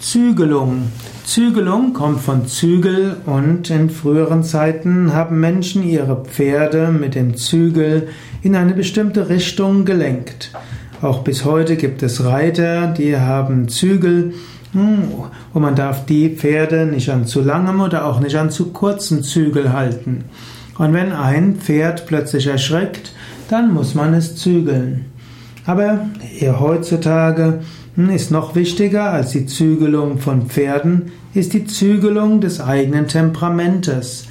Zügelung. 0.00 0.92
Zügelung 1.24 1.92
kommt 1.92 2.20
von 2.20 2.46
Zügel 2.46 3.16
und 3.26 3.68
in 3.68 3.90
früheren 3.90 4.44
Zeiten 4.44 5.12
haben 5.12 5.40
Menschen 5.40 5.82
ihre 5.82 6.24
Pferde 6.24 6.88
mit 6.88 7.16
dem 7.16 7.36
Zügel 7.36 8.08
in 8.42 8.54
eine 8.54 8.74
bestimmte 8.74 9.28
Richtung 9.28 9.84
gelenkt. 9.84 10.52
Auch 11.02 11.24
bis 11.24 11.44
heute 11.44 11.76
gibt 11.76 12.04
es 12.04 12.24
Reiter, 12.24 12.86
die 12.86 13.16
haben 13.16 13.68
Zügel 13.68 14.34
hm, 14.72 15.08
und 15.52 15.62
man 15.62 15.74
darf 15.74 16.06
die 16.06 16.30
Pferde 16.30 16.86
nicht 16.86 17.10
an 17.10 17.26
zu 17.26 17.40
langem 17.42 17.80
oder 17.80 18.06
auch 18.06 18.20
nicht 18.20 18.36
an 18.36 18.50
zu 18.50 18.66
kurzen 18.72 19.24
Zügel 19.24 19.72
halten. 19.72 20.24
Und 20.78 20.92
wenn 20.92 21.12
ein 21.12 21.56
Pferd 21.56 22.06
plötzlich 22.06 22.46
erschreckt, 22.46 23.12
dann 23.50 23.74
muss 23.74 23.96
man 23.96 24.14
es 24.14 24.36
zügeln. 24.36 25.06
Aber 25.66 26.06
heutzutage 26.60 27.44
hm, 27.44 27.60
ist 28.06 28.30
noch 28.30 28.54
wichtiger 28.54 29.10
als 29.10 29.32
die 29.32 29.46
Zügelung 29.46 30.18
von 30.18 30.42
Pferden, 30.42 31.10
ist 31.34 31.52
die 31.52 31.64
Zügelung 31.64 32.40
des 32.40 32.60
eigenen 32.60 33.08
Temperamentes. 33.08 34.28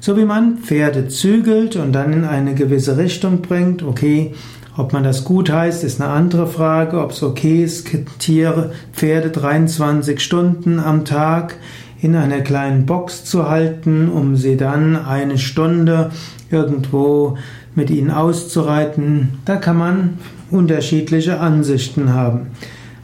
So 0.00 0.16
wie 0.16 0.24
man 0.24 0.56
Pferde 0.56 1.08
zügelt 1.08 1.76
und 1.76 1.92
dann 1.92 2.14
in 2.14 2.24
eine 2.24 2.54
gewisse 2.54 2.96
Richtung 2.96 3.42
bringt, 3.42 3.82
okay, 3.82 4.32
ob 4.74 4.94
man 4.94 5.04
das 5.04 5.24
gut 5.24 5.50
heißt, 5.50 5.84
ist 5.84 6.00
eine 6.00 6.10
andere 6.10 6.46
Frage, 6.46 6.98
ob 6.98 7.10
es 7.10 7.22
okay 7.22 7.62
ist, 7.62 7.90
Tiere, 8.18 8.72
Pferde 8.94 9.28
23 9.28 10.18
Stunden 10.18 10.80
am 10.80 11.04
Tag 11.04 11.56
in 12.00 12.16
einer 12.16 12.40
kleinen 12.40 12.86
Box 12.86 13.26
zu 13.26 13.50
halten, 13.50 14.08
um 14.08 14.36
sie 14.36 14.56
dann 14.56 14.96
eine 14.96 15.36
Stunde 15.36 16.10
irgendwo 16.50 17.36
mit 17.74 17.90
ihnen 17.90 18.10
auszureiten. 18.10 19.40
Da 19.44 19.56
kann 19.56 19.76
man 19.76 20.18
unterschiedliche 20.50 21.38
Ansichten 21.38 22.14
haben. 22.14 22.46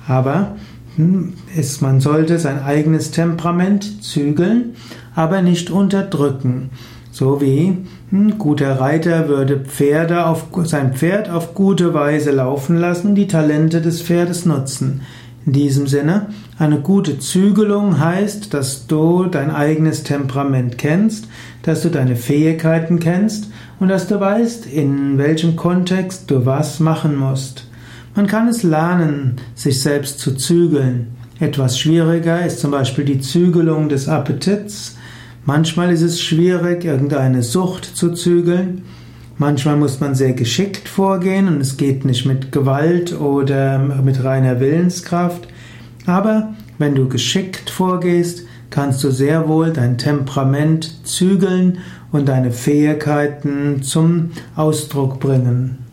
Aber 0.07 0.57
hm, 0.97 1.35
es, 1.57 1.81
man 1.81 2.01
sollte 2.01 2.39
sein 2.39 2.63
eigenes 2.63 3.11
Temperament 3.11 4.03
zügeln, 4.03 4.75
aber 5.15 5.43
nicht 5.43 5.71
unterdrücken. 5.71 6.71
So 7.11 7.41
wie 7.41 7.69
ein 7.69 7.87
hm, 8.11 8.39
guter 8.39 8.79
Reiter 8.81 9.29
würde 9.29 9.59
Pferde 9.61 10.27
auf, 10.27 10.47
sein 10.65 10.95
Pferd 10.95 11.31
auf 11.31 11.55
gute 11.55 11.95
Weise 11.95 12.31
laufen 12.31 12.77
lassen, 12.77 13.15
die 13.15 13.27
Talente 13.27 13.81
des 13.81 14.03
Pferdes 14.03 14.47
nutzen. 14.47 15.03
In 15.47 15.53
diesem 15.53 15.87
Sinne, 15.87 16.27
eine 16.59 16.81
gute 16.81 17.19
Zügelung 17.19 18.01
heißt, 18.01 18.53
dass 18.53 18.87
du 18.87 19.27
dein 19.27 19.51
eigenes 19.51 20.03
Temperament 20.03 20.77
kennst, 20.77 21.29
dass 21.63 21.83
du 21.83 21.89
deine 21.89 22.17
Fähigkeiten 22.17 22.99
kennst 22.99 23.51
und 23.79 23.89
dass 23.89 24.09
du 24.09 24.19
weißt, 24.19 24.67
in 24.67 25.19
welchem 25.19 25.55
Kontext 25.55 26.31
du 26.31 26.47
was 26.47 26.81
machen 26.81 27.17
musst. 27.17 27.67
Man 28.17 28.27
kann 28.27 28.49
es 28.49 28.63
lernen, 28.63 29.37
sich 29.55 29.83
selbst 29.83 30.21
zu 30.21 30.35
zügeln. 30.35 31.09
Etwas 31.39 31.79
schwieriger 31.79 32.47
ist 32.47 32.61
zum 32.61 32.71
Beispiel 32.71 33.05
die 33.05 33.21
Zügelung 33.21 33.91
des 33.91 34.09
Appetits. 34.09 34.97
Manchmal 35.45 35.93
ist 35.93 36.01
es 36.01 36.23
schwierig, 36.23 36.87
irgendeine 36.87 37.43
Sucht 37.43 37.85
zu 37.85 38.15
zügeln. 38.15 38.85
Manchmal 39.37 39.77
muss 39.77 40.01
man 40.01 40.15
sehr 40.15 40.33
geschickt 40.33 40.89
vorgehen 40.89 41.47
und 41.47 41.61
es 41.61 41.77
geht 41.77 42.07
nicht 42.07 42.25
mit 42.25 42.53
Gewalt 42.53 43.21
oder 43.21 43.79
mit 43.79 44.25
reiner 44.25 44.61
Willenskraft. 44.61 45.47
Aber 46.07 46.55
wenn 46.79 46.95
du 46.95 47.11
geschickt 47.11 47.69
vorgehst, 47.69 48.47
kannst 48.71 49.05
du 49.05 49.11
sehr 49.11 49.47
wohl 49.47 49.75
dein 49.75 49.99
Temperament 49.99 51.07
zügeln 51.07 51.81
und 52.13 52.31
deine 52.31 52.51
Fähigkeiten 52.51 53.83
zum 53.83 54.31
Ausdruck 54.55 55.21
bringen. 55.21 55.86